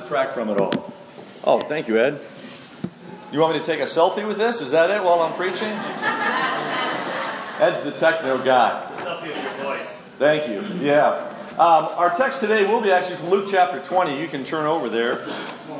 [0.00, 0.92] detract from it all.
[1.44, 2.20] Oh, thank you, Ed.
[3.32, 4.60] You want me to take a selfie with this?
[4.60, 5.72] Is that it while I'm preaching?
[7.58, 8.88] Ed's the techno guy.
[8.90, 9.96] It's a selfie of your voice.
[10.18, 10.62] Thank you.
[10.84, 11.32] Yeah.
[11.52, 14.20] Um, our text today will be actually from Luke chapter 20.
[14.20, 15.26] You can turn over there.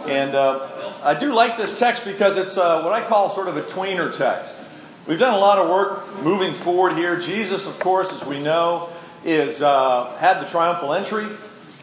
[0.06, 0.68] And uh,
[1.02, 4.16] I do like this text because it's uh, what I call sort of a tweener
[4.16, 4.64] text.
[5.06, 7.18] We've done a lot of work moving forward here.
[7.20, 8.88] Jesus, of course, as we know,
[9.24, 11.28] is uh, had the triumphal entry.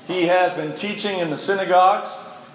[0.07, 2.09] He has been teaching in the synagogues,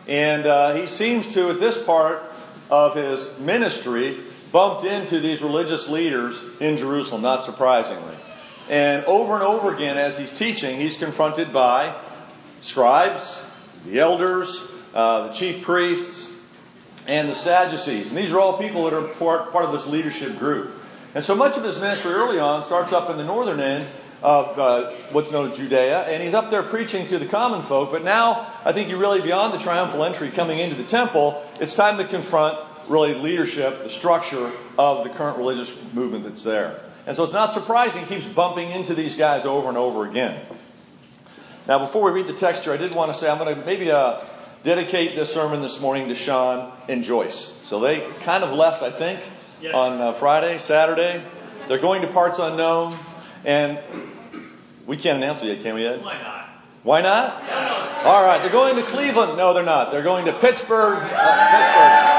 [0.08, 2.22] and uh, he seems to, at this part
[2.70, 4.16] of his ministry,
[4.50, 8.14] bumped into these religious leaders in Jerusalem, not surprisingly.
[8.70, 11.94] And over and over again, as he's teaching, he's confronted by
[12.60, 13.42] scribes,
[13.86, 14.62] the elders,
[14.94, 16.30] uh, the chief priests,
[17.06, 18.08] and the Sadducees.
[18.08, 20.70] And these are all people that are part, part of this leadership group.
[21.14, 23.86] And so much of his ministry early on starts up in the northern end
[24.22, 27.90] of uh, what's known as Judea, and he's up there preaching to the common folk.
[27.92, 31.44] But now, I think you're really beyond the triumphal entry coming into the temple.
[31.60, 32.58] It's time to confront
[32.88, 36.80] really leadership, the structure of the current religious movement that's there.
[37.06, 40.40] And so it's not surprising he keeps bumping into these guys over and over again.
[41.66, 43.64] Now, before we read the text here, I did want to say I'm going to
[43.64, 44.20] maybe uh,
[44.62, 47.54] dedicate this sermon this morning to Sean and Joyce.
[47.64, 49.20] So they kind of left, I think,
[49.60, 49.74] Yes.
[49.74, 51.22] on uh, Friday, Saturday.
[51.66, 52.96] They're going to parts unknown,
[53.44, 53.78] and
[54.86, 56.02] we can't announce it yet, can we, Ed?
[56.02, 56.48] Why not?
[56.82, 57.42] Why not?
[58.04, 59.36] All right, they're going to Cleveland.
[59.36, 59.90] No, they're not.
[59.90, 60.98] They're going to Pittsburgh.
[61.02, 62.18] Uh, Pittsburgh.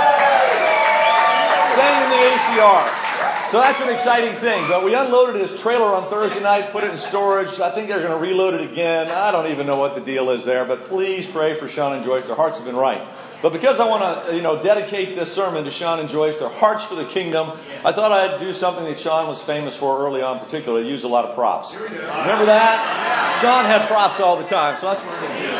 [1.73, 3.09] Staying in the ACR.
[3.51, 4.67] So that's an exciting thing.
[4.67, 7.59] But we unloaded his trailer on Thursday night, put it in storage.
[7.59, 9.09] I think they're going to reload it again.
[9.09, 12.05] I don't even know what the deal is there, but please pray for Sean and
[12.05, 12.27] Joyce.
[12.27, 13.01] Their hearts have been right.
[13.41, 16.49] But because I want to, you know, dedicate this sermon to Sean and Joyce, their
[16.49, 20.21] hearts for the kingdom, I thought I'd do something that Sean was famous for early
[20.21, 21.75] on, particularly use a lot of props.
[21.75, 23.39] Remember that?
[23.41, 25.51] Sean had props all the time, so that's what we're going to do.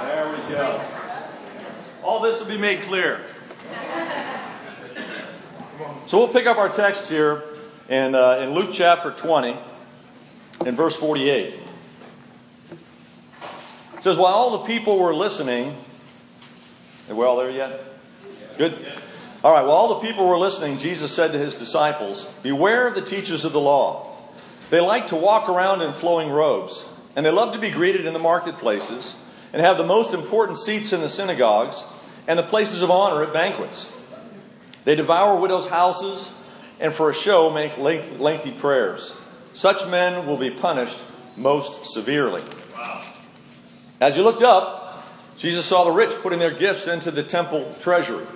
[0.00, 0.30] There we go.
[0.30, 0.82] There we go.
[2.02, 3.20] All this will be made clear.
[6.06, 7.44] So we'll pick up our text here
[7.88, 9.56] in, uh, in Luke chapter 20
[10.66, 11.54] and verse 48.
[13.94, 15.76] It says, While all the people were listening,
[17.08, 17.84] are we all there yet?
[18.58, 18.72] Good.
[19.44, 22.96] All right, while all the people were listening, Jesus said to his disciples, Beware of
[22.96, 24.18] the teachers of the law.
[24.70, 26.84] They like to walk around in flowing robes,
[27.14, 29.14] and they love to be greeted in the marketplaces,
[29.52, 31.84] and have the most important seats in the synagogues,
[32.30, 33.90] and the places of honor at banquets.
[34.84, 36.30] They devour widows' houses,
[36.78, 39.12] and for a show make length- lengthy prayers.
[39.52, 41.02] Such men will be punished
[41.36, 42.44] most severely.
[44.00, 45.04] As he looked up,
[45.38, 48.26] Jesus saw the rich putting their gifts into the temple treasury.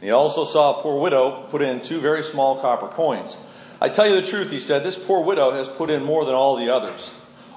[0.00, 3.36] He also saw a poor widow put in two very small copper coins.
[3.80, 6.36] I tell you the truth, he said, this poor widow has put in more than
[6.36, 7.10] all the others.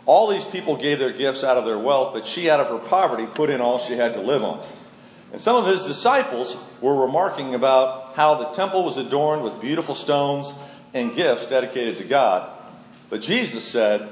[0.08, 2.80] All these people gave their gifts out of their wealth, but she, out of her
[2.80, 4.66] poverty, put in all she had to live on.
[5.32, 9.96] And some of his disciples were remarking about how the temple was adorned with beautiful
[9.96, 10.52] stones
[10.94, 12.50] and gifts dedicated to God.
[13.10, 14.08] But Jesus said,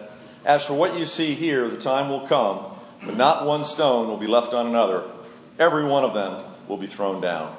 [0.45, 2.57] As for what you see here, the time will come
[3.01, 5.03] when not one stone will be left on another.
[5.59, 7.55] Every one of them will be thrown down.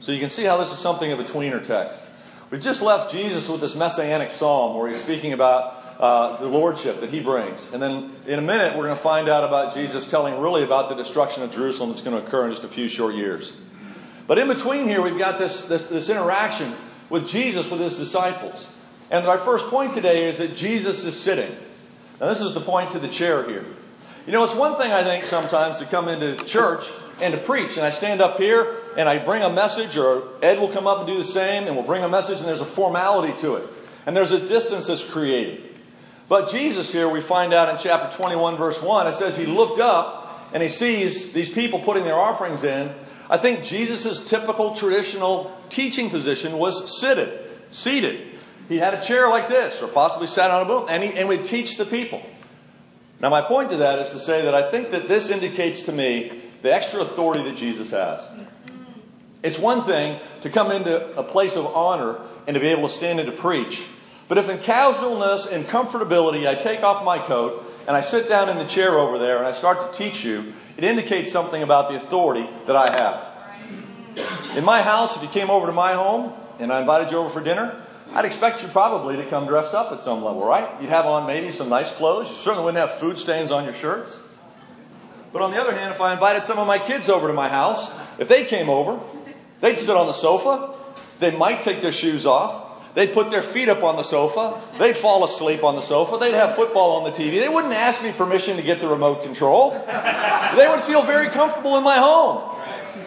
[0.00, 2.08] So you can see how this is something of a tweener text.
[2.50, 7.00] We've just left Jesus with this messianic psalm where he's speaking about uh, the lordship
[7.00, 7.72] that he brings.
[7.72, 10.88] And then in a minute, we're going to find out about Jesus telling really about
[10.88, 13.52] the destruction of Jerusalem that's going to occur in just a few short years.
[14.26, 16.72] But in between here, we've got this, this, this interaction
[17.10, 18.66] with Jesus with his disciples.
[19.10, 21.54] And our first point today is that Jesus is sitting.
[22.20, 23.66] Now, this is the point to the chair here.
[24.26, 26.88] You know, it's one thing I think sometimes to come into church
[27.20, 30.60] and to preach, and I stand up here and I bring a message, or Ed
[30.60, 32.64] will come up and do the same, and we'll bring a message, and there's a
[32.64, 33.68] formality to it.
[34.06, 35.71] And there's a distance that's created.
[36.28, 39.80] But Jesus here, we find out in chapter 21, verse 1, it says he looked
[39.80, 42.92] up and he sees these people putting their offerings in.
[43.28, 48.28] I think Jesus' typical traditional teaching position was seated, seated.
[48.68, 51.28] He had a chair like this, or possibly sat on a boom, and he and
[51.28, 52.22] would teach the people.
[53.20, 55.92] Now, my point to that is to say that I think that this indicates to
[55.92, 58.26] me the extra authority that Jesus has.
[59.42, 62.88] It's one thing to come into a place of honor and to be able to
[62.88, 63.84] stand and to preach.
[64.28, 68.48] But if in casualness and comfortability I take off my coat and I sit down
[68.48, 71.90] in the chair over there and I start to teach you, it indicates something about
[71.90, 74.56] the authority that I have.
[74.56, 77.28] In my house, if you came over to my home and I invited you over
[77.28, 77.82] for dinner,
[78.14, 80.68] I'd expect you probably to come dressed up at some level, right?
[80.80, 82.28] You'd have on maybe some nice clothes.
[82.28, 84.20] You certainly wouldn't have food stains on your shirts.
[85.32, 87.48] But on the other hand, if I invited some of my kids over to my
[87.48, 89.00] house, if they came over,
[89.62, 90.74] they'd sit on the sofa.
[91.20, 92.71] They might take their shoes off.
[92.94, 94.60] They'd put their feet up on the sofa.
[94.78, 96.18] They'd fall asleep on the sofa.
[96.18, 97.40] They'd have football on the TV.
[97.40, 99.70] They wouldn't ask me permission to get the remote control.
[99.70, 102.50] They would feel very comfortable in my home.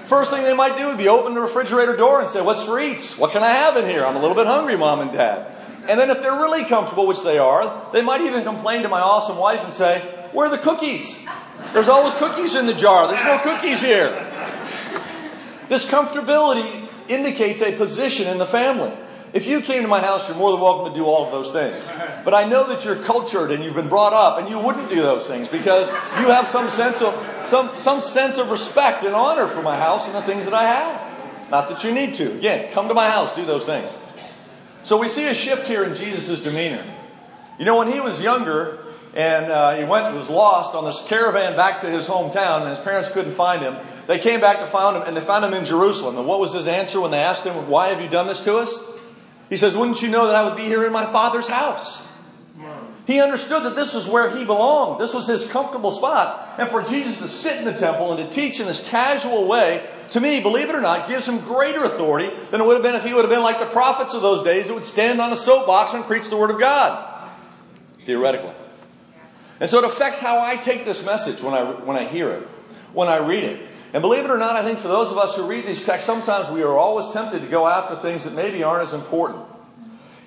[0.06, 2.80] First thing they might do would be open the refrigerator door and say, what's for
[2.80, 3.18] eats?
[3.18, 4.04] What can I have in here?
[4.04, 5.52] I'm a little bit hungry, mom and dad.
[5.88, 9.02] And then if they're really comfortable, which they are, they might even complain to my
[9.02, 10.00] awesome wife and say,
[10.32, 11.24] where are the cookies?
[11.74, 13.08] There's always cookies in the jar.
[13.08, 14.10] There's no cookies here.
[15.70, 18.96] This comfortability indicates a position in the family.
[19.36, 21.52] If you came to my house, you're more than welcome to do all of those
[21.52, 21.90] things.
[22.24, 25.02] But I know that you're cultured and you've been brought up and you wouldn't do
[25.02, 27.14] those things because you have some sense of,
[27.46, 30.64] some, some sense of respect and honor for my house and the things that I
[30.64, 31.52] have.
[31.52, 32.32] Not that you need to.
[32.32, 33.92] Again, come to my house, do those things.
[34.84, 36.86] So we see a shift here in Jesus' demeanor.
[37.60, 38.80] You know, when he was younger,
[39.16, 42.80] and uh, he went was lost on this caravan back to his hometown, and his
[42.80, 43.76] parents couldn't find him.
[44.08, 46.18] They came back to find him, and they found him in Jerusalem.
[46.18, 48.58] And what was his answer when they asked him, "Why have you done this to
[48.58, 48.78] us?"
[49.50, 52.02] He says, "Wouldn't you know that I would be here in my father's house?"
[53.06, 55.00] He understood that this was where he belonged.
[55.00, 56.56] This was his comfortable spot.
[56.58, 59.88] And for Jesus to sit in the temple and to teach in this casual way,
[60.12, 62.96] to me, believe it or not, gives him greater authority than it would have been
[62.96, 65.32] if he would have been like the prophets of those days that would stand on
[65.32, 67.30] a soapbox and preach the word of God.
[68.06, 68.54] Theoretically.
[69.60, 72.44] And so it affects how I take this message when I, when I hear it,
[72.94, 73.68] when I read it.
[73.96, 76.06] And believe it or not, I think for those of us who read these texts,
[76.06, 79.42] sometimes we are always tempted to go after things that maybe aren't as important.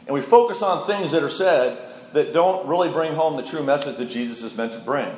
[0.07, 1.77] And we focus on things that are said
[2.15, 5.15] that don't really bring home the true message that Jesus is meant to bring.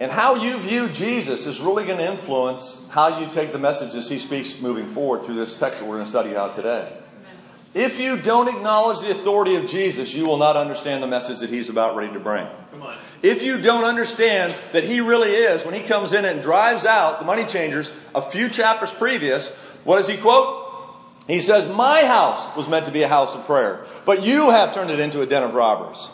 [0.00, 4.08] And how you view Jesus is really going to influence how you take the messages
[4.08, 6.90] he speaks moving forward through this text that we're going to study out today.
[7.74, 11.50] If you don't acknowledge the authority of Jesus, you will not understand the message that
[11.50, 12.46] he's about ready to bring.
[13.22, 17.18] If you don't understand that he really is, when he comes in and drives out
[17.18, 19.50] the money changers a few chapters previous,
[19.84, 20.66] what does he quote?
[21.26, 24.72] He says, My house was meant to be a house of prayer, but you have
[24.72, 26.10] turned it into a den of robbers.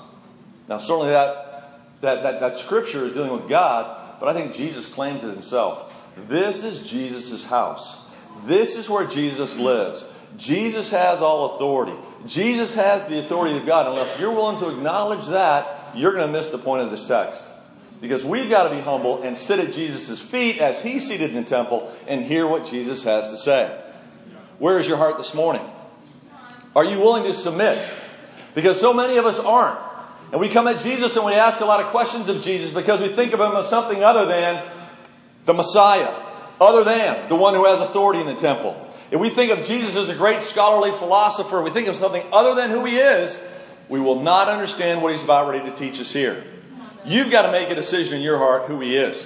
[0.68, 4.86] Now, certainly that, that, that, that scripture is dealing with God, but I think Jesus
[4.86, 5.94] claims it himself.
[6.16, 7.98] This is Jesus' house.
[8.44, 10.04] This is where Jesus lives.
[10.36, 11.94] Jesus has all authority.
[12.26, 13.86] Jesus has the authority of God.
[13.86, 17.48] Unless you're willing to acknowledge that, you're going to miss the point of this text.
[18.00, 21.36] Because we've got to be humble and sit at Jesus' feet as he's seated in
[21.36, 23.81] the temple and hear what Jesus has to say.
[24.58, 25.62] Where is your heart this morning?
[26.76, 27.78] Are you willing to submit?
[28.54, 29.78] Because so many of us aren't.
[30.32, 33.00] And we come at Jesus and we ask a lot of questions of Jesus because
[33.00, 34.64] we think of him as something other than
[35.44, 36.12] the Messiah,
[36.60, 38.81] other than the one who has authority in the temple.
[39.14, 42.61] If we think of Jesus as a great scholarly philosopher, we think of something other
[42.61, 43.40] than who he is,
[43.88, 46.43] we will not understand what he's about ready to teach us here.
[47.06, 49.25] You've got to make a decision in your heart who he is,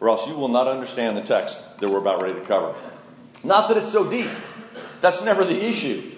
[0.00, 2.74] or else you will not understand the text that we're about ready to cover.
[3.44, 4.28] Not that it's so deep.
[5.00, 6.10] That's never the issue.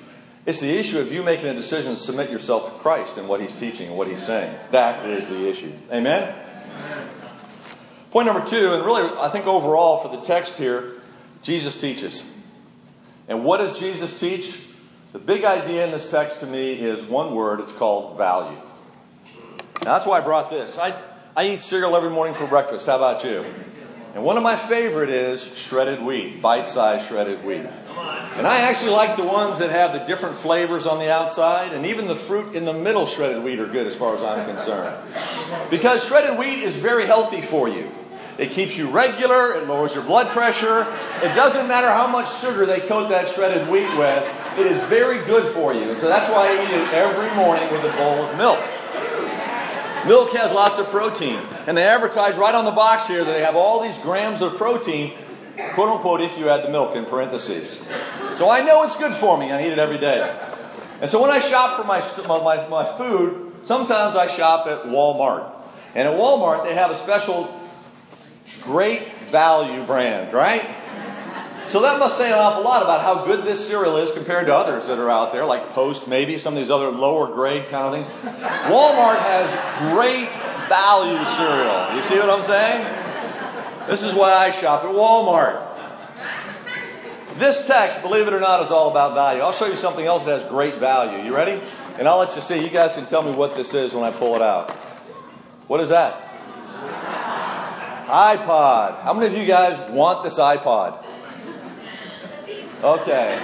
[0.46, 3.42] It's the issue of you making a decision to submit yourself to Christ and what
[3.42, 4.58] he's teaching and what he's saying.
[4.70, 5.70] That is the issue.
[5.92, 6.34] Amen?
[6.78, 7.08] Amen?
[8.10, 10.92] Point number two, and really, I think overall for the text here,
[11.42, 12.24] Jesus teaches.
[13.28, 14.58] And what does Jesus teach?
[15.12, 18.58] The big idea in this text to me is one word, it's called value.
[19.82, 20.78] Now, that's why I brought this.
[20.78, 20.98] I,
[21.36, 22.86] I eat cereal every morning for breakfast.
[22.86, 23.44] How about you?
[24.14, 27.66] And one of my favorite is shredded wheat, bite-sized shredded wheat.
[28.36, 31.86] And I actually like the ones that have the different flavors on the outside, and
[31.86, 34.96] even the fruit in the middle shredded wheat are good as far as I'm concerned.
[35.70, 37.92] Because shredded wheat is very healthy for you.
[38.38, 39.52] It keeps you regular.
[39.54, 40.82] It lowers your blood pressure.
[41.22, 44.24] It doesn't matter how much sugar they coat that shredded wheat with.
[44.58, 45.90] It is very good for you.
[45.90, 48.60] And so that's why I eat it every morning with a bowl of milk.
[50.06, 51.38] Milk has lots of protein.
[51.66, 54.56] And they advertise right on the box here that they have all these grams of
[54.56, 55.12] protein,
[55.74, 57.82] quote unquote, if you add the milk in parentheses.
[58.36, 59.52] So I know it's good for me.
[59.52, 60.48] I eat it every day.
[61.00, 65.50] And so when I shop for my, my, my food, sometimes I shop at Walmart.
[65.94, 67.44] And at Walmart, they have a special
[68.64, 70.78] Great value brand, right?
[71.68, 74.54] So that must say an awful lot about how good this cereal is compared to
[74.54, 77.86] others that are out there, like Post, maybe some of these other lower grade kind
[77.86, 78.10] of things.
[78.68, 79.50] Walmart has
[79.90, 80.30] great
[80.68, 81.96] value cereal.
[81.96, 83.88] You see what I'm saying?
[83.88, 85.68] This is why I shop at Walmart.
[87.38, 89.40] This text, believe it or not, is all about value.
[89.40, 91.24] I'll show you something else that has great value.
[91.24, 91.60] You ready?
[91.98, 92.62] And I'll let you see.
[92.62, 94.70] You guys can tell me what this is when I pull it out.
[95.68, 96.31] What is that?
[98.06, 99.00] iPod.
[99.02, 101.04] How many of you guys want this iPod?
[102.82, 103.34] Okay.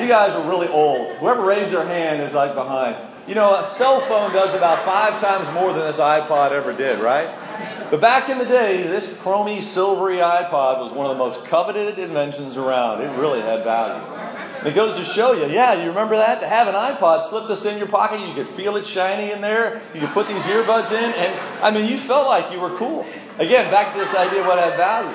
[0.00, 1.16] You guys are really old.
[1.16, 2.96] Whoever raised their hand is like behind.
[3.26, 7.00] You know, a cell phone does about five times more than this iPod ever did,
[7.00, 7.90] right?
[7.90, 11.98] But back in the day, this chromy, silvery iPod was one of the most coveted
[11.98, 13.02] inventions around.
[13.02, 14.23] It really had value.
[14.64, 16.40] It goes to show you, yeah, you remember that?
[16.40, 19.42] To have an iPod, slip this in your pocket, you could feel it shiny in
[19.42, 22.74] there, you could put these earbuds in, and I mean, you felt like you were
[22.76, 23.04] cool.
[23.38, 25.12] Again, back to this idea of what had value.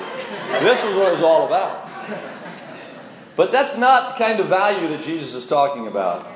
[0.60, 1.88] This was what it was all about.
[3.34, 6.26] But that's not the kind of value that Jesus is talking about.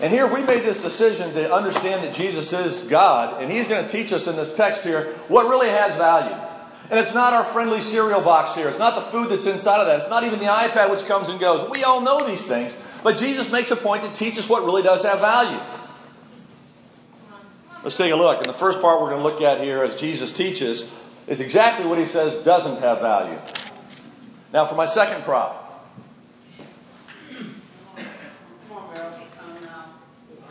[0.00, 3.86] And here we made this decision to understand that Jesus is God, and He's going
[3.86, 6.34] to teach us in this text here what really has value.
[6.90, 8.68] And it's not our friendly cereal box here.
[8.68, 10.00] It's not the food that's inside of that.
[10.00, 11.68] It's not even the iPad which comes and goes.
[11.70, 12.76] We all know these things.
[13.02, 15.60] But Jesus makes a point to teach us what really does have value.
[17.82, 18.38] Let's take a look.
[18.38, 20.90] And the first part we're going to look at here as Jesus teaches
[21.26, 23.38] is exactly what he says doesn't have value.
[24.52, 25.60] Now, for my second prop.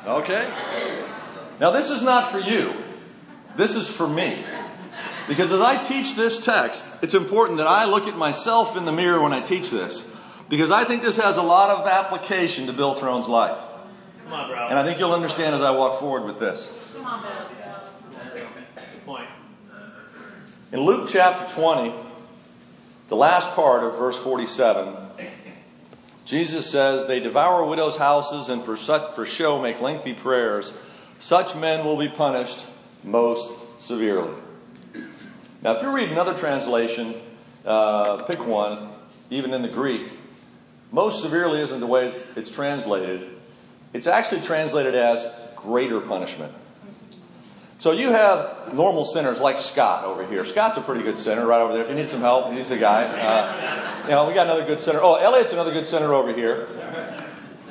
[0.06, 0.54] Okay?
[1.60, 2.74] Now, this is not for you.
[3.56, 4.44] This is for me.
[5.28, 8.92] Because as I teach this text, it's important that I look at myself in the
[8.92, 10.10] mirror when I teach this.
[10.50, 13.58] Because I think this has a lot of application to Bill Throne's life.
[14.30, 16.72] On, and I think you'll understand as I walk forward with this.
[17.04, 17.24] On,
[20.72, 21.94] in Luke chapter 20,
[23.10, 24.96] the last part of verse 47,
[26.26, 30.74] Jesus says, They devour widows' houses and for, such, for show make lengthy prayers.
[31.20, 32.66] Such men will be punished
[33.04, 34.34] most severely.
[35.64, 37.16] Now, if you read another translation,
[37.66, 38.90] uh, pick one,
[39.30, 40.02] even in the Greek,
[40.92, 43.30] most severely isn't the way it's, it's translated.
[43.94, 46.52] It's actually translated as greater punishment.
[47.78, 50.44] So you have normal sinners like Scott over here.
[50.44, 51.84] Scott's a pretty good sinner right over there.
[51.84, 53.06] If you need some help, he's the guy.
[53.06, 55.00] Uh, you know, we got another good sinner.
[55.02, 56.68] Oh, Elliot's another good sinner over here.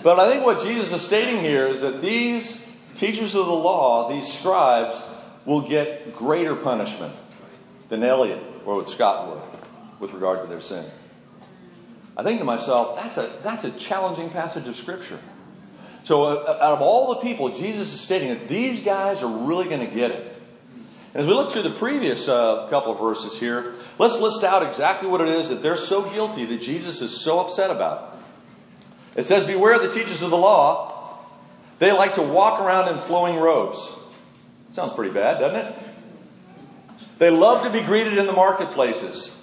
[0.02, 4.10] But I think what Jesus is stating here is that these teachers of the law,
[4.10, 5.00] these scribes,
[5.44, 7.14] will get greater punishment
[7.92, 10.82] than Elliot or what Scott would with regard to their sin.
[12.16, 15.18] I think to myself, that's a, that's a challenging passage of Scripture.
[16.02, 19.66] So, uh, out of all the people, Jesus is stating that these guys are really
[19.66, 20.26] going to get it.
[21.12, 24.62] And as we look through the previous uh, couple of verses here, let's list out
[24.62, 28.18] exactly what it is that they're so guilty that Jesus is so upset about.
[29.16, 31.18] It says, Beware the teachers of the law.
[31.78, 33.86] They like to walk around in flowing robes.
[34.70, 35.91] Sounds pretty bad, doesn't it?
[37.18, 39.36] They love to be greeted in the marketplaces.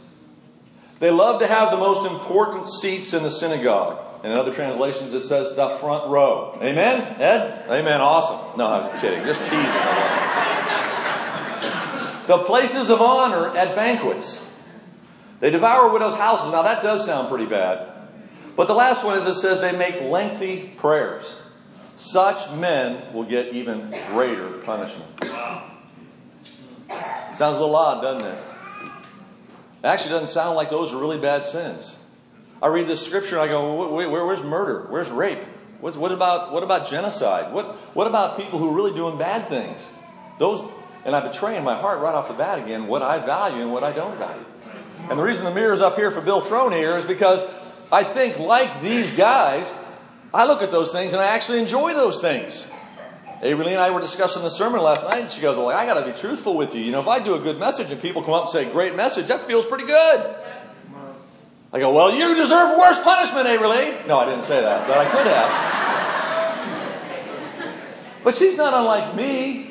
[1.00, 4.06] They love to have the most important seats in the synagogue.
[4.24, 6.58] In other translations, it says the front row.
[6.62, 7.16] Amen?
[7.22, 7.70] Ed?
[7.70, 8.02] Amen.
[8.02, 8.58] Awesome.
[8.58, 9.24] No, I'm kidding.
[9.24, 9.64] Just teasing.
[12.28, 14.46] the places of honor at banquets.
[15.40, 16.52] They devour widows' houses.
[16.52, 17.88] Now, that does sound pretty bad.
[18.58, 21.24] But the last one is it says they make lengthy prayers.
[21.96, 25.10] Such men will get even greater punishment.
[27.34, 28.38] Sounds a little odd, doesn't it?
[29.84, 31.98] It actually doesn't sound like those are really bad sins.
[32.62, 34.88] I read this scripture and I go, wait, where, where's murder?
[34.89, 35.39] Where's rape?
[35.79, 37.53] What's, what about what about genocide?
[37.53, 39.88] What what about people who are really doing bad things?
[40.38, 40.69] Those
[41.05, 43.72] and I betray in my heart right off the bat again what I value and
[43.72, 44.43] what I don't value.
[45.10, 47.46] And the reason the mirror's up here for Bill Throne here is because
[47.91, 49.74] I think like these guys,
[50.34, 52.67] I look at those things and I actually enjoy those things.
[53.41, 56.03] Avery and I were discussing the sermon last night, and she goes, Well, I got
[56.03, 56.81] to be truthful with you.
[56.81, 58.96] You know, if I do a good message and people come up and say, Great
[58.96, 60.36] message, that feels pretty good.
[61.72, 65.05] I go, Well, you deserve worse punishment, Avery No, I didn't say that, but I
[65.10, 65.84] could have.
[68.25, 69.67] but she's not unlike me.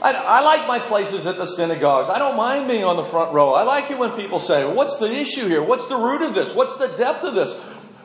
[0.00, 2.10] I, I, like my places at the synagogues.
[2.10, 3.54] I don't mind being on the front row.
[3.54, 5.62] I like it when people say, What's the issue here?
[5.62, 6.54] What's the root of this?
[6.54, 7.56] What's the depth of this?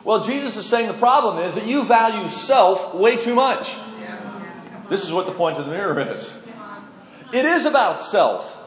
[0.02, 3.76] Well, Jesus is saying the problem is that you value self way too much.
[4.90, 6.36] This is what the point of the mirror is.
[7.32, 8.58] It is about self.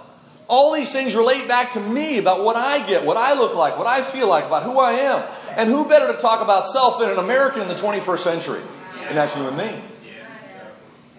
[0.48, 3.78] All these things relate back to me about what I get, what I look like,
[3.78, 5.30] what I feel like, about who I am.
[5.50, 8.62] And who better to talk about self than an American in the 21st century?
[9.08, 9.84] And that's you and me.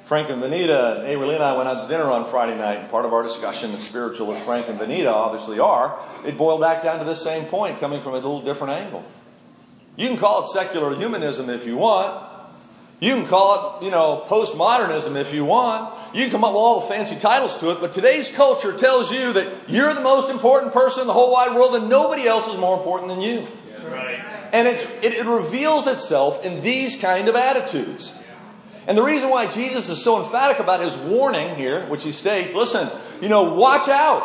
[0.06, 2.90] Frank and Benita, and Avery and I went out to dinner on Friday night, and
[2.90, 6.82] part of our discussion, as spiritual as Frank and Benita obviously are, it boiled back
[6.82, 9.02] down to this same point, coming from a little different angle.
[9.96, 12.33] You can call it secular humanism if you want,
[13.04, 15.94] you can call it, you know, postmodernism if you want.
[16.14, 19.12] You can come up with all the fancy titles to it, but today's culture tells
[19.12, 22.48] you that you're the most important person in the whole wide world and nobody else
[22.48, 23.46] is more important than you.
[23.84, 24.18] Right.
[24.54, 28.16] And it, it reveals itself in these kind of attitudes.
[28.86, 32.54] And the reason why Jesus is so emphatic about his warning here, which he states,
[32.54, 32.88] listen,
[33.20, 34.22] you know, watch out.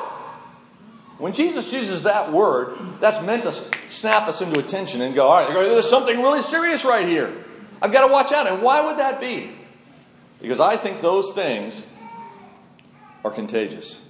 [1.17, 3.51] When Jesus uses that word, that's meant to
[3.89, 7.45] snap us into attention and go, all right, there's something really serious right here.
[7.81, 8.47] I've got to watch out.
[8.47, 9.51] And why would that be?
[10.41, 11.85] Because I think those things
[13.23, 14.01] are contagious.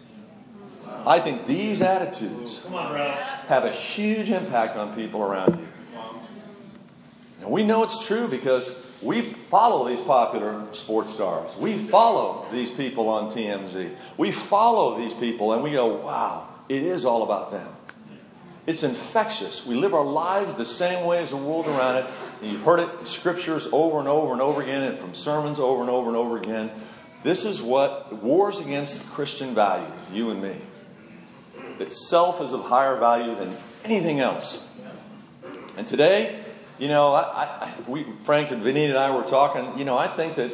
[1.06, 5.68] I think these attitudes have a huge impact on people around you.
[7.42, 11.56] And we know it's true because we follow these popular sports stars.
[11.56, 13.96] We follow these people on TMZ.
[14.18, 17.70] We follow these people and we go, wow, it is all about them.
[18.66, 19.66] It's infectious.
[19.66, 22.06] We live our lives the same way as the world around it.
[22.42, 25.60] And you've heard it in scriptures over and over and over again and from sermons
[25.60, 26.72] over and over and over again.
[27.24, 30.56] This is what wars against Christian values, you and me.
[31.80, 34.64] That self is of higher value than anything else.
[35.78, 36.44] And today,
[36.78, 40.08] you know, I, I, we, Frank and Vinny and I were talking, you know, I
[40.08, 40.52] think that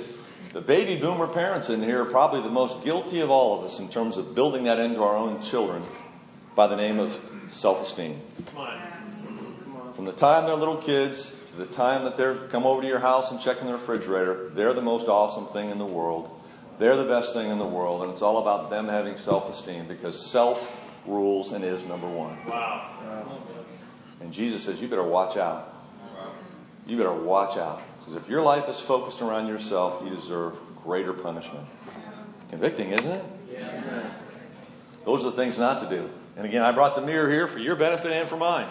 [0.53, 3.79] the baby boomer parents in here are probably the most guilty of all of us
[3.79, 5.83] in terms of building that into our own children
[6.55, 7.19] by the name of
[7.49, 8.21] self esteem.
[9.93, 12.99] From the time they're little kids to the time that they're come over to your
[12.99, 16.29] house and check in the refrigerator, they're the most awesome thing in the world.
[16.79, 19.87] They're the best thing in the world, and it's all about them having self esteem
[19.87, 22.37] because self rules and is number one.
[22.45, 22.91] Wow.
[24.21, 25.73] And Jesus says, You better watch out.
[26.87, 27.81] You better watch out.
[27.99, 31.65] Because if your life is focused around yourself, you deserve greater punishment.
[32.49, 33.25] Convicting, isn't it?
[33.51, 34.11] Yeah.
[35.05, 36.09] Those are the things not to do.
[36.37, 38.67] And again, I brought the mirror here for your benefit and for mine.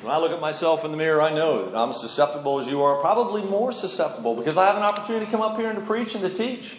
[0.00, 2.66] When I look at myself in the mirror, I know that I'm as susceptible as
[2.66, 5.78] you are, probably more susceptible, because I have an opportunity to come up here and
[5.78, 6.76] to preach and to teach.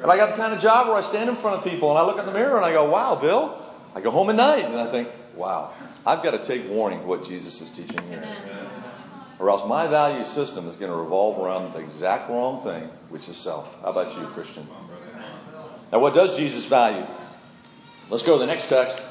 [0.00, 1.98] And I got the kind of job where I stand in front of people and
[1.98, 3.60] I look in the mirror and I go, wow, Bill.
[3.94, 5.72] I go home at night and I think, wow,
[6.06, 8.26] I've got to take warning of what Jesus is teaching here.
[9.38, 13.28] Or else my value system is going to revolve around the exact wrong thing, which
[13.28, 13.80] is self.
[13.82, 14.66] How about you, Christian?
[15.92, 17.06] Now, what does Jesus value?
[18.08, 19.04] Let's go to the next text.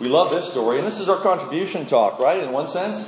[0.00, 2.42] We love this story, and this is our contribution talk, right?
[2.42, 3.04] In one sense.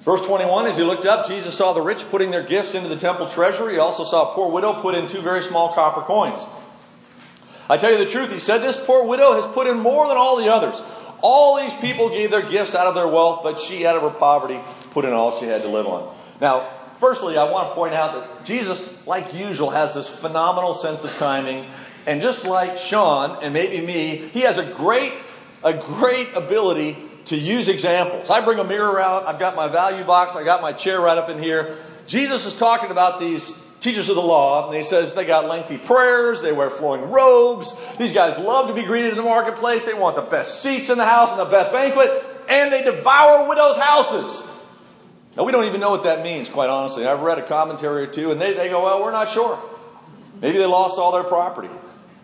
[0.00, 2.96] Verse 21, as he looked up, Jesus saw the rich putting their gifts into the
[2.96, 3.74] temple treasury.
[3.74, 6.44] He also saw a poor widow put in two very small copper coins.
[7.68, 10.16] I tell you the truth, he said, this poor widow has put in more than
[10.16, 10.82] all the others.
[11.22, 14.10] All these people gave their gifts out of their wealth, but she, out of her
[14.10, 14.58] poverty,
[14.90, 16.12] put in all she had to live on.
[16.40, 21.04] Now, firstly, I want to point out that Jesus, like usual, has this phenomenal sense
[21.04, 21.66] of timing.
[22.06, 25.22] And just like Sean and maybe me, he has a great,
[25.64, 26.96] a great ability
[27.26, 28.30] to use examples.
[28.30, 29.26] I bring a mirror out.
[29.26, 30.36] I've got my value box.
[30.36, 31.76] I got my chair right up in here.
[32.06, 35.76] Jesus is talking about these teachers of the law, and he says they got lengthy
[35.76, 37.72] prayers, they wear flowing robes.
[37.98, 39.84] These guys love to be greeted in the marketplace.
[39.84, 43.48] They want the best seats in the house and the best banquet, and they devour
[43.48, 44.48] widows' houses.
[45.36, 47.06] Now, we don't even know what that means, quite honestly.
[47.06, 49.58] I've read a commentary or two, and they, they go, well, we're not sure.
[50.40, 51.70] Maybe they lost all their property.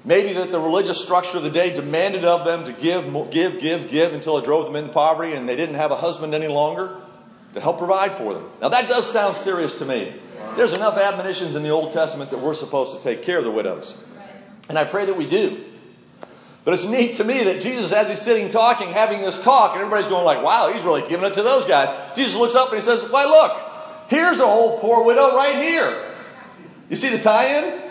[0.09, 3.91] Maybe that the religious structure of the day demanded of them to give, give, give,
[3.91, 6.97] give until it drove them into poverty and they didn't have a husband any longer
[7.53, 8.49] to help provide for them.
[8.63, 10.15] Now that does sound serious to me.
[10.57, 13.51] There's enough admonitions in the Old Testament that we're supposed to take care of the
[13.51, 14.03] widows.
[14.71, 15.63] And I pray that we do.
[16.65, 19.83] But it's neat to me that Jesus, as he's sitting talking, having this talk, and
[19.83, 21.91] everybody's going like, wow, he's really giving it to those guys.
[22.17, 26.15] Jesus looks up and he says, why look, here's a whole poor widow right here.
[26.89, 27.88] You see the tie-in?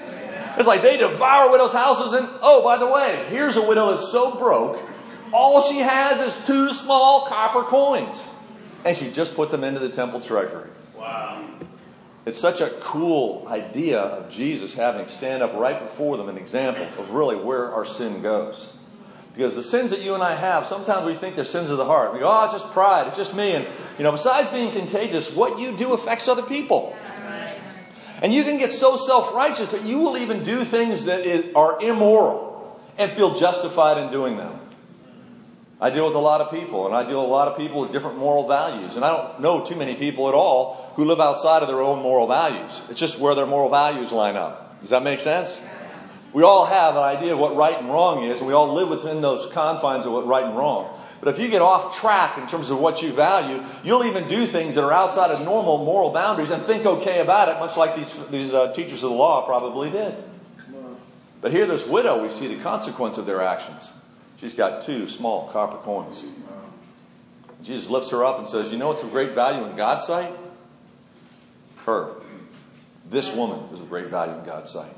[0.57, 4.11] It's like they devour widows' houses and, oh, by the way, here's a widow that's
[4.11, 4.81] so broke,
[5.31, 8.25] all she has is two small copper coins.
[8.83, 10.69] And she just put them into the temple treasury.
[10.97, 11.43] Wow.
[12.25, 16.85] It's such a cool idea of Jesus having stand up right before them an example
[16.97, 18.73] of really where our sin goes.
[19.33, 21.85] Because the sins that you and I have, sometimes we think they're sins of the
[21.85, 22.11] heart.
[22.11, 23.07] We go, oh, it's just pride.
[23.07, 23.51] It's just me.
[23.51, 23.67] And,
[23.97, 26.95] you know, besides being contagious, what you do affects other people.
[28.21, 31.81] And you can get so self righteous that you will even do things that are
[31.81, 34.59] immoral and feel justified in doing them.
[35.79, 37.81] I deal with a lot of people, and I deal with a lot of people
[37.81, 38.95] with different moral values.
[38.95, 42.01] And I don't know too many people at all who live outside of their own
[42.01, 42.81] moral values.
[42.89, 44.81] It's just where their moral values line up.
[44.81, 45.61] Does that make sense?
[46.33, 48.89] We all have an idea of what right and wrong is, and we all live
[48.89, 50.99] within those confines of what right and wrong.
[51.19, 54.45] But if you get off track in terms of what you value, you'll even do
[54.45, 57.95] things that are outside of normal moral boundaries and think okay about it, much like
[57.95, 60.15] these, these uh, teachers of the law probably did.
[61.41, 63.91] But here, this widow, we see the consequence of their actions.
[64.37, 66.23] She's got two small copper coins.
[67.63, 70.33] Jesus lifts her up and says, You know what's of great value in God's sight?
[71.85, 72.13] Her.
[73.09, 74.93] This woman is of great value in God's sight.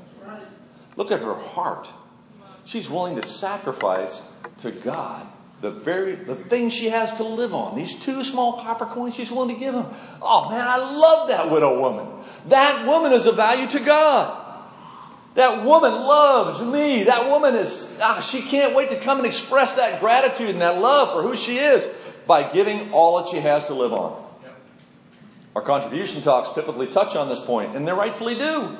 [0.96, 1.88] Look at her heart.
[2.64, 4.22] She's willing to sacrifice
[4.58, 5.26] to God
[5.60, 7.76] the very the thing she has to live on.
[7.76, 9.86] These two small copper coins she's willing to give him.
[10.22, 12.06] Oh man, I love that widow woman.
[12.48, 14.46] That woman is of value to God.
[15.34, 17.04] That woman loves me.
[17.04, 20.80] That woman is, ah, she can't wait to come and express that gratitude and that
[20.80, 21.88] love for who she is
[22.26, 24.24] by giving all that she has to live on.
[25.54, 28.76] Our contribution talks typically touch on this point, and they rightfully do.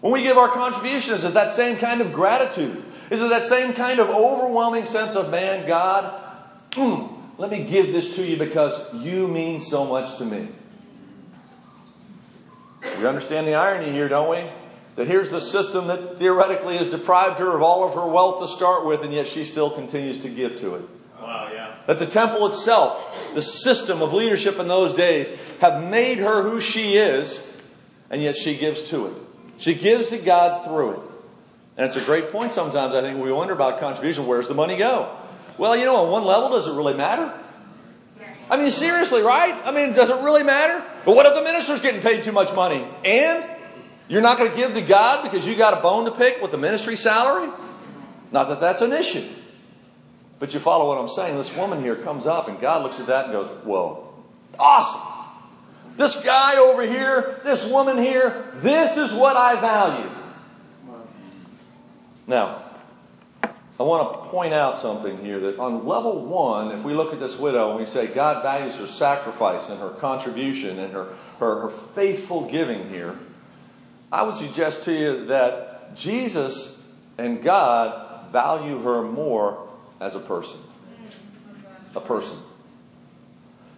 [0.00, 2.82] When we give our contribution, is it that same kind of gratitude?
[3.10, 6.22] Is it that same kind of overwhelming sense of, man, God,
[6.70, 10.48] mm, let me give this to you because you mean so much to me?
[12.98, 14.50] We understand the irony here, don't we?
[14.96, 18.48] That here's the system that theoretically has deprived her of all of her wealth to
[18.48, 20.82] start with, and yet she still continues to give to it.
[21.20, 21.74] Wow, yeah.
[21.86, 23.02] That the temple itself,
[23.34, 27.44] the system of leadership in those days, have made her who she is,
[28.10, 29.14] and yet she gives to it.
[29.60, 31.00] She gives to God through it.
[31.76, 34.26] And it's a great point sometimes, I think, we wonder about contribution.
[34.26, 35.16] Where's the money go?
[35.56, 37.32] Well, you know, on one level, does it really matter?
[38.50, 39.54] I mean, seriously, right?
[39.64, 40.82] I mean, does it really matter?
[41.04, 42.84] But what if the minister's getting paid too much money?
[43.04, 43.46] And
[44.08, 46.50] you're not going to give to God because you got a bone to pick with
[46.50, 47.48] the ministry salary?
[48.32, 49.28] Not that that's an issue.
[50.40, 51.36] But you follow what I'm saying.
[51.36, 54.12] This woman here comes up and God looks at that and goes, Whoa,
[54.58, 55.19] awesome.
[55.96, 60.10] This guy over here, this woman here, this is what I value.
[62.26, 62.62] Now,
[63.80, 67.18] I want to point out something here that on level one, if we look at
[67.18, 71.62] this widow and we say God values her sacrifice and her contribution and her, her,
[71.62, 73.18] her faithful giving here,
[74.12, 76.78] I would suggest to you that Jesus
[77.16, 79.66] and God value her more
[79.98, 80.58] as a person.
[81.96, 82.36] A person.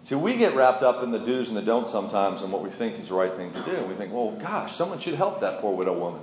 [0.04, 2.70] See, we get wrapped up in the do's and the don'ts sometimes and what we
[2.70, 3.70] think is the right thing to do.
[3.70, 6.20] And We think, well, gosh, someone should help that poor widow woman.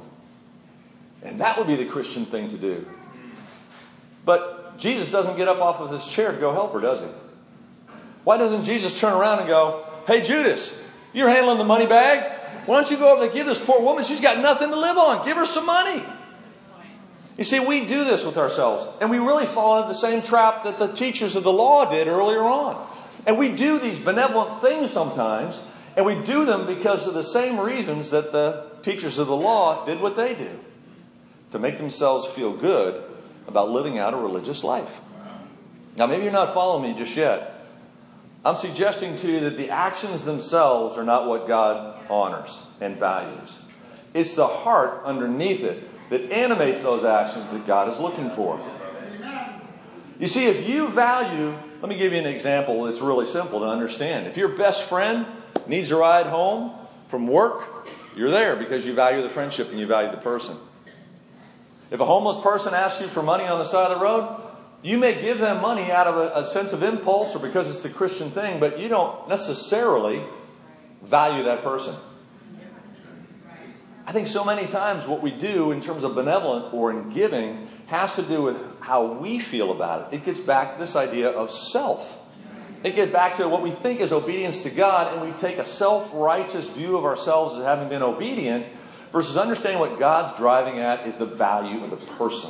[1.24, 2.86] And that would be the Christian thing to do.
[4.26, 7.08] But Jesus doesn't get up off of his chair to go help her, does he?
[8.26, 10.74] Why doesn't Jesus turn around and go, hey, Judas,
[11.14, 12.32] you're handling the money bag.
[12.66, 14.04] Why don't you go over there give this poor woman?
[14.04, 15.26] She's got nothing to live on.
[15.26, 16.04] Give her some money.
[17.38, 20.66] You see, we do this with ourselves, and we really fall into the same trap
[20.66, 22.86] that the teachers of the law did earlier on.
[23.26, 25.62] And we do these benevolent things sometimes,
[25.96, 29.86] and we do them because of the same reasons that the teachers of the law
[29.86, 30.60] did what they do
[31.52, 33.04] to make themselves feel good
[33.48, 35.02] about living out a religious life.
[35.98, 37.66] Now, maybe you're not following me just yet.
[38.46, 43.58] I'm suggesting to you that the actions themselves are not what God honors and values.
[44.14, 48.60] It's the heart underneath it that animates those actions that God is looking for.
[50.20, 53.66] You see, if you value, let me give you an example that's really simple to
[53.66, 54.28] understand.
[54.28, 55.26] If your best friend
[55.68, 56.74] needs a ride home
[57.08, 60.58] from work, you're there because you value the friendship and you value the person.
[61.90, 64.42] If a homeless person asks you for money on the side of the road,
[64.82, 67.82] you may give them money out of a, a, sense of impulse or because it's
[67.82, 70.22] the Christian thing, but you don't necessarily
[71.02, 71.96] value that person.
[74.10, 77.68] I think so many times what we do in terms of benevolent or in giving
[77.86, 80.16] has to do with how we feel about it.
[80.16, 82.20] It gets back to this idea of self.
[82.84, 85.64] It gets back to what we think is obedience to God, and we take a
[85.64, 88.66] self righteous view of ourselves as having been obedient
[89.12, 92.50] versus understanding what God's driving at is the value of the person.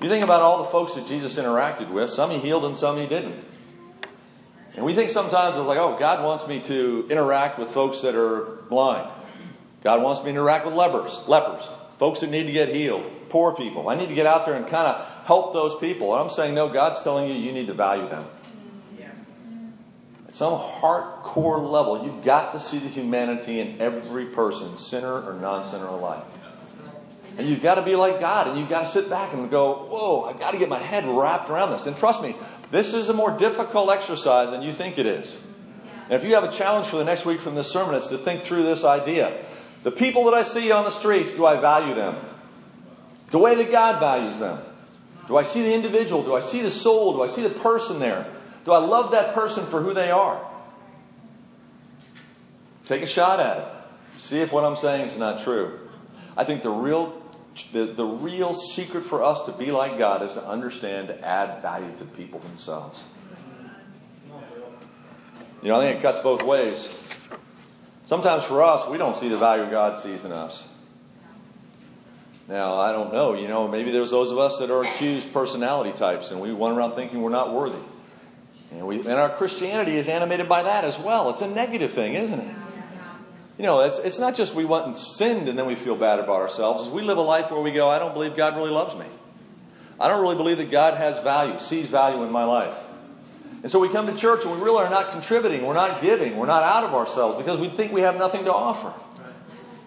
[0.00, 2.96] You think about all the folks that Jesus interacted with, some he healed and some
[2.96, 3.44] he didn't.
[4.76, 8.14] And we think sometimes it's like, oh, God wants me to interact with folks that
[8.14, 9.10] are blind.
[9.82, 13.54] God wants me to interact with lepers, lepers, folks that need to get healed, poor
[13.54, 13.88] people.
[13.88, 16.12] I need to get out there and kind of help those people.
[16.14, 18.24] And I'm saying, no, God's telling you you need to value them.
[20.28, 25.32] At some hardcore level, you've got to see the humanity in every person, sinner or
[25.32, 26.24] non sinner alike.
[27.38, 29.86] And you've got to be like God, and you've got to sit back and go,
[29.86, 31.86] whoa, I've got to get my head wrapped around this.
[31.86, 32.36] And trust me,
[32.70, 35.40] this is a more difficult exercise than you think it is.
[36.10, 38.18] And if you have a challenge for the next week from this sermon, it's to
[38.18, 39.44] think through this idea.
[39.82, 42.16] The people that I see on the streets, do I value them?
[43.30, 44.58] The way that God values them?
[45.26, 46.22] Do I see the individual?
[46.22, 47.14] Do I see the soul?
[47.14, 48.26] Do I see the person there?
[48.64, 50.44] Do I love that person for who they are?
[52.86, 54.20] Take a shot at it.
[54.20, 55.78] See if what I'm saying is not true.
[56.36, 57.22] I think the real
[57.72, 61.60] the, the real secret for us to be like God is to understand to add
[61.60, 63.04] value to people themselves.
[65.62, 66.86] You know, I think it cuts both ways.
[68.08, 70.66] Sometimes for us, we don't see the value God sees in us.
[72.48, 75.92] Now, I don't know, you know, maybe there's those of us that are accused personality
[75.92, 77.82] types and we run around thinking we're not worthy.
[78.70, 81.28] And, we, and our Christianity is animated by that as well.
[81.28, 82.56] It's a negative thing, isn't it?
[83.58, 86.18] You know, it's, it's not just we went and sinned and then we feel bad
[86.18, 86.88] about ourselves.
[86.88, 89.04] We live a life where we go, I don't believe God really loves me.
[90.00, 92.74] I don't really believe that God has value, sees value in my life.
[93.62, 96.36] And so we come to church and we really are not contributing, we're not giving,
[96.36, 98.92] we're not out of ourselves because we think we have nothing to offer.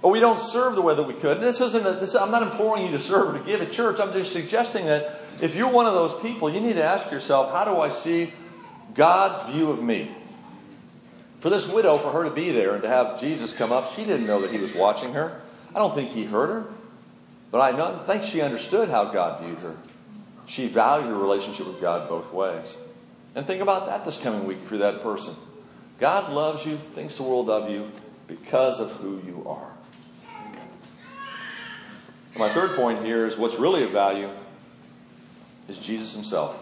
[0.02, 1.38] Or we don't serve the way that we could.
[1.38, 3.72] And this isn't a, this, I'm not imploring you to serve or to give at
[3.72, 4.00] church.
[4.00, 7.52] I'm just suggesting that if you're one of those people, you need to ask yourself,
[7.52, 8.34] how do I see
[8.96, 10.12] God's view of me?
[11.40, 14.04] For this widow, for her to be there and to have Jesus come up, she
[14.04, 15.42] didn't know that he was watching her.
[15.74, 16.66] I don't think he heard her,
[17.52, 19.78] but I don't think she understood how God viewed her.
[20.48, 22.76] She valued her relationship with God both ways.
[23.36, 25.36] And think about that this coming week for that person.
[26.00, 27.90] God loves you, thinks the world of you
[28.28, 29.72] because of who you are.
[32.38, 34.30] My third point here is what's really of value
[35.68, 36.62] is Jesus himself.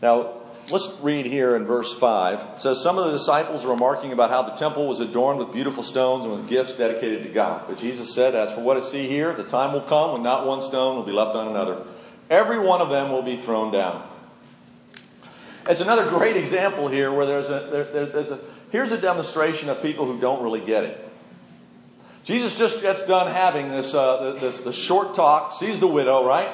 [0.00, 0.34] Now,
[0.70, 2.40] let's read here in verse 5.
[2.54, 5.52] It says, Some of the disciples were remarking about how the temple was adorned with
[5.52, 7.64] beautiful stones and with gifts dedicated to God.
[7.68, 10.46] But Jesus said, As for what I see here, the time will come when not
[10.46, 11.84] one stone will be left on another.
[12.30, 14.08] Every one of them will be thrown down.
[15.68, 18.40] It's another great example here where there's a, there, there's a,
[18.72, 21.08] here's a demonstration of people who don't really get it.
[22.24, 26.48] Jesus just gets done having this, uh, this, this short talk, sees the widow, right?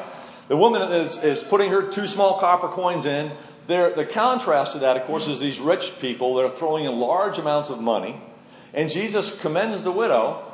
[0.49, 3.31] The woman is, is putting her two small copper coins in.
[3.69, 6.99] There, the contrast to that, of course, is these rich people that are throwing in
[6.99, 8.21] large amounts of money.
[8.75, 10.45] And Jesus commends the widow,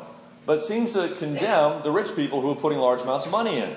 [0.45, 3.75] but seems to condemn the rich people who are putting large amounts of money in.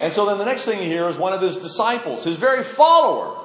[0.00, 2.62] And so then the next thing you hear is one of his disciples, his very
[2.62, 3.43] follower,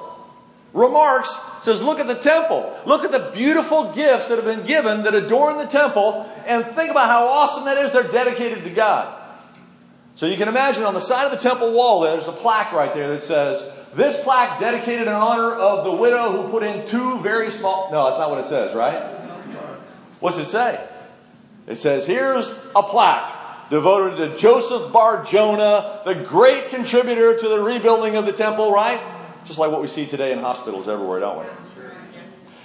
[0.72, 2.78] remarks, says, Look at the temple.
[2.86, 6.90] Look at the beautiful gifts that have been given that adorn the temple, and think
[6.90, 7.90] about how awesome that is.
[7.92, 9.16] They're dedicated to God.
[10.14, 12.92] So you can imagine on the side of the temple wall, there's a plaque right
[12.92, 17.20] there that says, This plaque dedicated in honor of the widow who put in two
[17.20, 17.90] very small.
[17.90, 19.16] No, that's not what it says, right?
[20.20, 20.86] What's it say?
[21.66, 23.38] It says, Here's a plaque
[23.70, 29.00] devoted to Joseph Bar Jonah, the great contributor to the rebuilding of the temple, right?
[29.44, 31.44] Just like what we see today in hospitals everywhere, don't we?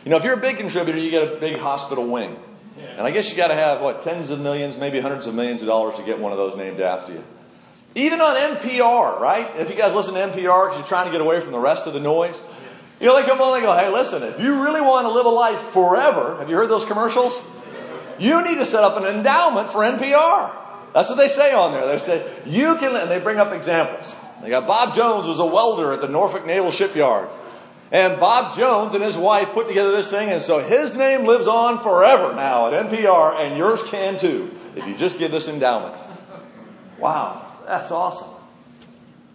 [0.04, 2.38] You know, if you're a big contributor, you get a big hospital wing.
[2.98, 5.62] And I guess you got to have, what, tens of millions, maybe hundreds of millions
[5.62, 7.24] of dollars to get one of those named after you.
[7.96, 9.50] Even on NPR, right?
[9.56, 11.88] If you guys listen to NPR because you're trying to get away from the rest
[11.88, 12.42] of the noise,
[13.00, 15.12] you know, they come on and they go, hey, listen, if you really want to
[15.12, 17.42] live a life forever, have you heard those commercials?
[18.20, 20.56] You need to set up an endowment for NPR.
[20.94, 21.88] That's what they say on there.
[21.88, 24.16] They say, you can, and they bring up examples.
[24.46, 27.30] They got Bob Jones was a welder at the Norfolk Naval Shipyard.
[27.92, 31.48] And Bob Jones and his wife put together this thing, and so his name lives
[31.48, 35.96] on forever now at NPR, and yours can too, if you just give this endowment.
[37.00, 38.28] Wow, that's awesome.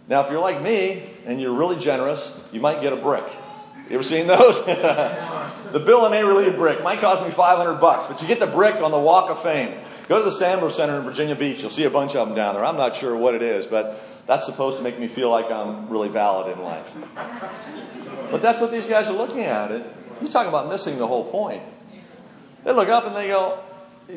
[0.07, 3.25] Now, if you're like me and you're really generous, you might get a brick.
[3.91, 4.63] You ever seen those?
[4.65, 6.25] the Bill and A.
[6.25, 9.29] Relief brick might cost me 500 bucks, but you get the brick on the Walk
[9.29, 9.77] of Fame.
[10.07, 11.61] Go to the Sandler Center in Virginia Beach.
[11.61, 12.63] You'll see a bunch of them down there.
[12.63, 15.89] I'm not sure what it is, but that's supposed to make me feel like I'm
[15.89, 16.89] really valid in life.
[18.31, 19.73] But that's what these guys are looking at.
[19.73, 19.85] It.
[20.21, 21.61] You talk about missing the whole point.
[22.63, 23.61] They look up and they go,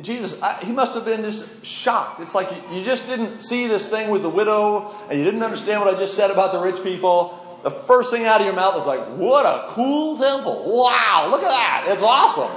[0.02, 2.20] Jesus, I, he must have been just shocked.
[2.20, 5.42] It's like you, you just didn't see this thing with the widow and you didn't
[5.42, 7.40] understand what I just said about the rich people.
[7.64, 10.64] The first thing out of your mouth is like, what a cool temple.
[10.66, 11.86] Wow, look at that.
[11.88, 12.52] It's awesome.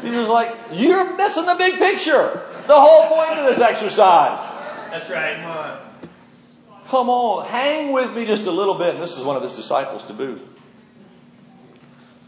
[0.00, 2.46] Jesus is like, you're missing the big picture.
[2.68, 4.38] The whole point of this exercise.
[4.90, 5.36] That's right.
[5.36, 5.78] Come on.
[6.86, 8.94] Come on, hang with me just a little bit.
[8.94, 10.40] And this is one of his disciples to boot.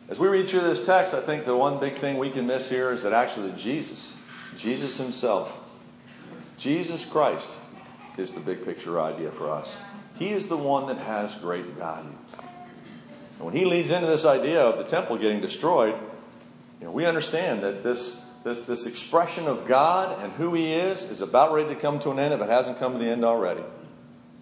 [0.09, 2.69] As we read through this text, I think the one big thing we can miss
[2.69, 4.15] here is that actually Jesus,
[4.59, 5.59] Jesus himself,
[6.59, 7.61] Jesus Christ
[8.19, 9.79] is the big picture idea for us.
[10.21, 12.15] He is the one that has great value.
[13.39, 15.95] And when he leads into this idea of the temple getting destroyed,
[16.79, 21.07] you know, we understand that this, this, this expression of God and who he is
[21.07, 23.25] is about ready to come to an end if it hasn't come to the end
[23.25, 23.63] already.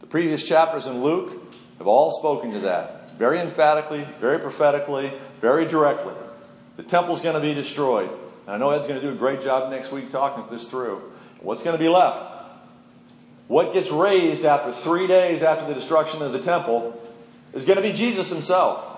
[0.01, 1.41] The previous chapters in Luke
[1.79, 6.14] have all spoken to that very emphatically, very prophetically, very directly.
[6.77, 8.11] The temple's going to be destroyed.
[8.47, 11.03] And I know Ed's going to do a great job next week talking this through.
[11.41, 12.38] What's going to be left?
[13.49, 17.01] What gets raised after three days after the destruction of the temple
[17.55, 18.95] is going to be Jesus himself.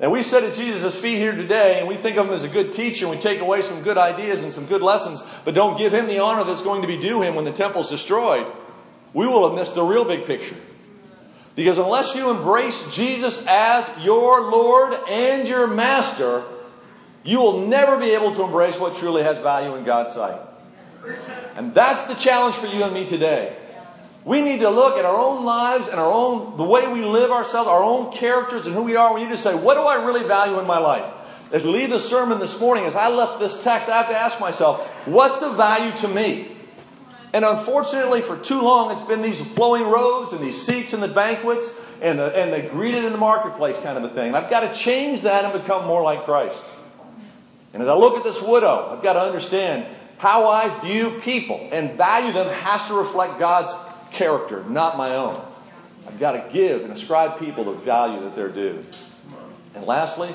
[0.00, 2.48] And we sit at Jesus' feet here today and we think of him as a
[2.48, 5.76] good teacher and we take away some good ideas and some good lessons, but don't
[5.76, 8.46] give him the honor that's going to be due him when the temple's destroyed.
[9.12, 10.56] We will have missed the real big picture.
[11.54, 16.44] Because unless you embrace Jesus as your Lord and your Master,
[17.22, 20.40] you will never be able to embrace what truly has value in God's sight.
[21.56, 23.56] And that's the challenge for you and me today.
[24.24, 27.30] We need to look at our own lives and our own, the way we live
[27.30, 29.14] ourselves, our own characters and who we are.
[29.14, 31.10] We need to say, what do I really value in my life?
[31.52, 34.16] As we leave the sermon this morning, as I left this text, I have to
[34.16, 36.54] ask myself, what's of value to me?
[37.32, 41.08] And unfortunately, for too long, it's been these flowing robes and these seats in the
[41.08, 44.34] banquets and the, and the greeted in the marketplace kind of a thing.
[44.34, 46.60] I've got to change that and become more like Christ.
[47.72, 49.86] And as I look at this widow, I've got to understand
[50.20, 53.72] how I view people and value them has to reflect God's
[54.10, 55.42] character, not my own.
[56.06, 58.84] I've got to give and ascribe people the value that they're due.
[59.74, 60.28] And lastly,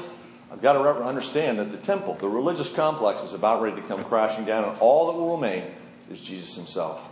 [0.52, 4.04] I've got to understand that the temple, the religious complex, is about ready to come
[4.06, 5.66] crashing down, and all that will remain
[6.10, 7.08] is Jesus himself.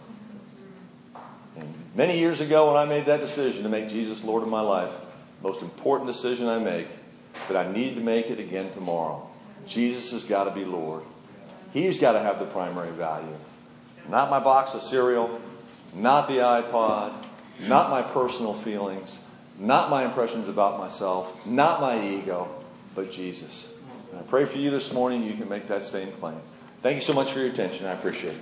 [1.56, 4.62] And many years ago, when I made that decision to make Jesus Lord of my
[4.62, 4.94] life,
[5.44, 6.88] most important decision I make,
[7.48, 9.30] but I need to make it again tomorrow.
[9.68, 11.04] Jesus has got to be Lord.
[11.74, 13.36] He's got to have the primary value.
[14.08, 15.42] Not my box of cereal,
[15.96, 17.14] not the iPod,
[17.62, 19.20] not my personal feelings,
[19.58, 22.48] not my impressions about myself, not my ego,
[22.96, 23.68] but Jesus.
[24.12, 26.38] And I pray for you this morning you can make that same claim.
[26.84, 27.88] Thank you so much for your attention.
[27.88, 28.42] I appreciate it.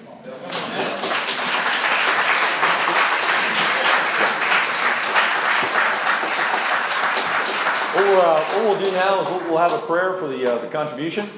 [7.94, 10.54] What we'll, uh, what we'll, do now is we'll, we'll have a prayer for the,
[10.54, 11.30] uh, the contribution.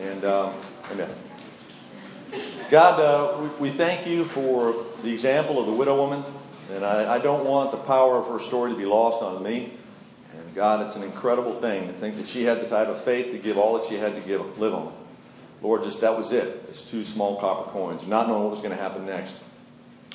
[0.00, 0.52] And, um,
[0.92, 1.10] amen.
[2.70, 6.22] God, uh, we, we, thank you for the example of the widow woman.
[6.74, 9.72] And I, I, don't want the power of her story to be lost on me.
[10.34, 13.32] And God, it's an incredible thing to think that she had the type of faith
[13.32, 14.92] to give all that she had to give, live on.
[15.62, 16.64] Lord, just that was it.
[16.68, 19.40] It's two small copper coins, not knowing what was going to happen next.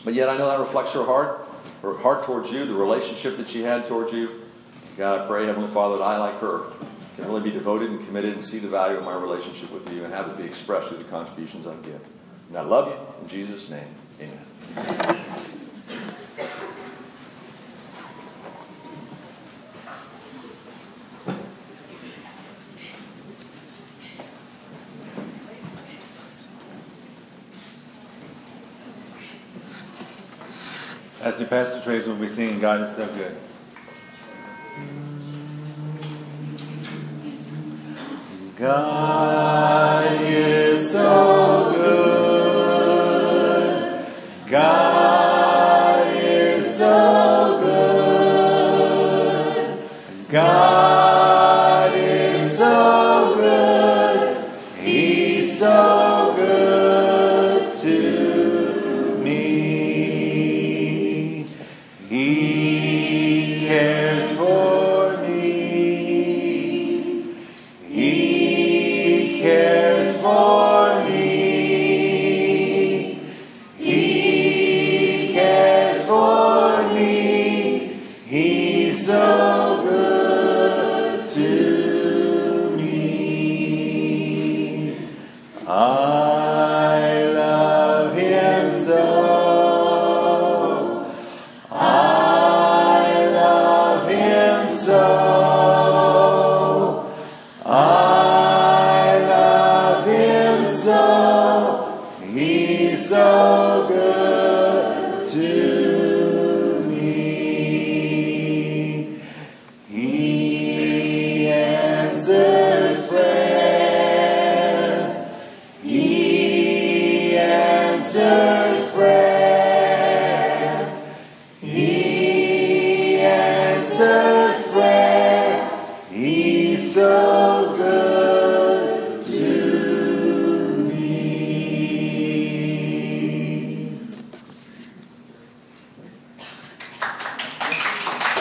[0.05, 1.47] But yet I know that reflects her heart,
[1.81, 4.41] her heart towards you, the relationship that she had towards you.
[4.95, 6.65] God, I pray, Heavenly Father, that I, like her,
[7.15, 10.03] can really be devoted and committed and see the value of my relationship with you
[10.03, 12.01] and have it be expressed through the contributions I give.
[12.49, 12.97] And I love you.
[13.21, 13.87] In Jesus' name,
[14.19, 14.39] amen.
[31.21, 33.37] As the Pastor Trace will be singing, God is so good.
[38.63, 39.32] God
[78.33, 78.82] He